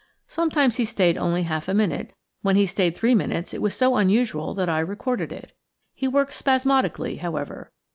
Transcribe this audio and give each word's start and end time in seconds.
Sometimes 0.25 0.77
he 0.77 0.85
stayed 0.85 1.15
only 1.15 1.43
half 1.43 1.67
a 1.67 1.75
minute; 1.75 2.11
when 2.41 2.55
he 2.55 2.65
stayed 2.65 2.97
three 2.97 3.13
minutes, 3.13 3.53
it 3.53 3.61
was 3.61 3.75
so 3.75 3.97
unusual 3.97 4.55
that 4.55 4.67
I 4.67 4.79
recorded 4.79 5.31
it. 5.31 5.53
He 5.93 6.07
worked 6.07 6.33
spasmodically, 6.33 7.17
however. 7.17 7.71